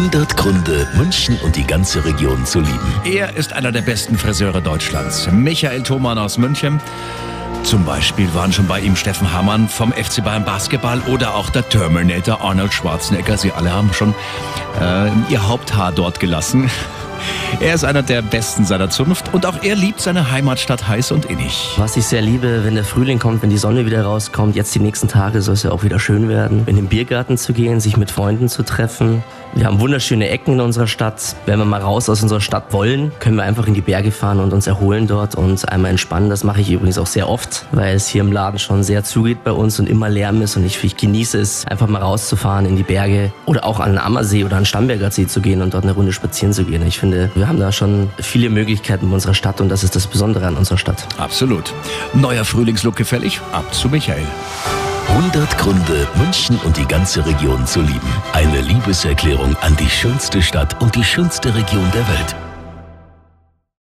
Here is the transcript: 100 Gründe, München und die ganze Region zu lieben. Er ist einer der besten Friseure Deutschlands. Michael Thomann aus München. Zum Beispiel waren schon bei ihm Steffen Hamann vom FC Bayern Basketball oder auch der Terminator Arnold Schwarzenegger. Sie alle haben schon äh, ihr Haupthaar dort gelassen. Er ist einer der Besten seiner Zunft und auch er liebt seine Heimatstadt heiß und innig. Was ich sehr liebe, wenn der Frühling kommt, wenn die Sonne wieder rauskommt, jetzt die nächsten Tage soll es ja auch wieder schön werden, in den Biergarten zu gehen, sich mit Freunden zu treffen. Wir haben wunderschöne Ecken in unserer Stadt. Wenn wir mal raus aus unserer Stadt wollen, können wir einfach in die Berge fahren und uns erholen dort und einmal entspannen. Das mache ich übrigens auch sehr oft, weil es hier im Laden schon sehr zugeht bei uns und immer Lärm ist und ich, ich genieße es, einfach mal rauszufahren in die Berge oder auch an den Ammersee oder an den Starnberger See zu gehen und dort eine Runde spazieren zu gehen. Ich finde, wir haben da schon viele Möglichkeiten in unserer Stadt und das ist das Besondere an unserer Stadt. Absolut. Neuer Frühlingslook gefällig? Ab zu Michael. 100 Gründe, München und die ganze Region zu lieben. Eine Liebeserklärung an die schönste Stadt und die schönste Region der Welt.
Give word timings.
100 0.00 0.34
Gründe, 0.34 0.88
München 0.96 1.38
und 1.44 1.56
die 1.56 1.66
ganze 1.66 2.02
Region 2.02 2.46
zu 2.46 2.60
lieben. 2.60 2.94
Er 3.04 3.36
ist 3.36 3.52
einer 3.52 3.70
der 3.70 3.82
besten 3.82 4.16
Friseure 4.16 4.62
Deutschlands. 4.62 5.30
Michael 5.30 5.82
Thomann 5.82 6.16
aus 6.16 6.38
München. 6.38 6.80
Zum 7.64 7.84
Beispiel 7.84 8.32
waren 8.32 8.50
schon 8.50 8.66
bei 8.66 8.80
ihm 8.80 8.96
Steffen 8.96 9.30
Hamann 9.30 9.68
vom 9.68 9.92
FC 9.92 10.24
Bayern 10.24 10.46
Basketball 10.46 11.00
oder 11.00 11.34
auch 11.34 11.50
der 11.50 11.68
Terminator 11.68 12.40
Arnold 12.40 12.72
Schwarzenegger. 12.72 13.36
Sie 13.36 13.52
alle 13.52 13.74
haben 13.74 13.92
schon 13.92 14.14
äh, 14.80 15.10
ihr 15.28 15.46
Haupthaar 15.46 15.92
dort 15.92 16.18
gelassen. 16.18 16.70
Er 17.60 17.74
ist 17.74 17.84
einer 17.84 18.02
der 18.02 18.22
Besten 18.22 18.64
seiner 18.64 18.90
Zunft 18.90 19.34
und 19.34 19.44
auch 19.46 19.62
er 19.62 19.74
liebt 19.74 20.00
seine 20.00 20.30
Heimatstadt 20.30 20.88
heiß 20.88 21.12
und 21.12 21.26
innig. 21.26 21.74
Was 21.76 21.96
ich 21.96 22.06
sehr 22.06 22.22
liebe, 22.22 22.64
wenn 22.64 22.74
der 22.74 22.84
Frühling 22.84 23.18
kommt, 23.18 23.42
wenn 23.42 23.50
die 23.50 23.58
Sonne 23.58 23.86
wieder 23.86 24.02
rauskommt, 24.04 24.56
jetzt 24.56 24.74
die 24.74 24.78
nächsten 24.78 25.08
Tage 25.08 25.42
soll 25.42 25.54
es 25.54 25.62
ja 25.62 25.72
auch 25.72 25.82
wieder 25.82 25.98
schön 25.98 26.28
werden, 26.28 26.62
in 26.66 26.76
den 26.76 26.86
Biergarten 26.86 27.36
zu 27.36 27.52
gehen, 27.52 27.80
sich 27.80 27.96
mit 27.96 28.10
Freunden 28.10 28.48
zu 28.48 28.62
treffen. 28.62 29.22
Wir 29.52 29.66
haben 29.66 29.80
wunderschöne 29.80 30.28
Ecken 30.28 30.54
in 30.54 30.60
unserer 30.60 30.86
Stadt. 30.86 31.34
Wenn 31.44 31.58
wir 31.58 31.64
mal 31.64 31.80
raus 31.80 32.08
aus 32.08 32.22
unserer 32.22 32.40
Stadt 32.40 32.72
wollen, 32.72 33.10
können 33.18 33.34
wir 33.36 33.42
einfach 33.42 33.66
in 33.66 33.74
die 33.74 33.80
Berge 33.80 34.12
fahren 34.12 34.38
und 34.38 34.52
uns 34.52 34.68
erholen 34.68 35.08
dort 35.08 35.34
und 35.34 35.68
einmal 35.68 35.90
entspannen. 35.90 36.30
Das 36.30 36.44
mache 36.44 36.60
ich 36.60 36.70
übrigens 36.70 36.98
auch 36.98 37.06
sehr 37.06 37.28
oft, 37.28 37.66
weil 37.72 37.96
es 37.96 38.06
hier 38.06 38.20
im 38.20 38.30
Laden 38.30 38.60
schon 38.60 38.84
sehr 38.84 39.02
zugeht 39.02 39.42
bei 39.42 39.50
uns 39.50 39.80
und 39.80 39.88
immer 39.88 40.08
Lärm 40.08 40.40
ist 40.40 40.56
und 40.56 40.64
ich, 40.64 40.82
ich 40.84 40.96
genieße 40.96 41.40
es, 41.40 41.66
einfach 41.66 41.88
mal 41.88 42.00
rauszufahren 42.00 42.64
in 42.64 42.76
die 42.76 42.84
Berge 42.84 43.32
oder 43.44 43.64
auch 43.64 43.80
an 43.80 43.90
den 43.90 43.98
Ammersee 43.98 44.44
oder 44.44 44.56
an 44.56 44.62
den 44.62 44.66
Starnberger 44.66 45.10
See 45.10 45.26
zu 45.26 45.40
gehen 45.40 45.62
und 45.62 45.74
dort 45.74 45.82
eine 45.82 45.92
Runde 45.92 46.12
spazieren 46.12 46.52
zu 46.52 46.64
gehen. 46.64 46.86
Ich 46.86 46.98
finde, 47.10 47.30
wir 47.34 47.48
haben 47.48 47.58
da 47.58 47.72
schon 47.72 48.08
viele 48.20 48.50
Möglichkeiten 48.50 49.06
in 49.06 49.12
unserer 49.12 49.34
Stadt 49.34 49.60
und 49.60 49.68
das 49.68 49.82
ist 49.82 49.96
das 49.96 50.06
Besondere 50.06 50.46
an 50.46 50.56
unserer 50.56 50.78
Stadt. 50.78 51.06
Absolut. 51.18 51.72
Neuer 52.14 52.44
Frühlingslook 52.44 52.96
gefällig? 52.96 53.40
Ab 53.52 53.74
zu 53.74 53.88
Michael. 53.88 54.26
100 55.08 55.58
Gründe, 55.58 56.06
München 56.14 56.58
und 56.64 56.76
die 56.76 56.86
ganze 56.86 57.26
Region 57.26 57.66
zu 57.66 57.80
lieben. 57.80 58.12
Eine 58.32 58.60
Liebeserklärung 58.60 59.56
an 59.60 59.76
die 59.76 59.90
schönste 59.90 60.40
Stadt 60.40 60.80
und 60.80 60.94
die 60.94 61.04
schönste 61.04 61.52
Region 61.52 61.90
der 61.92 62.06
Welt. 62.06 62.49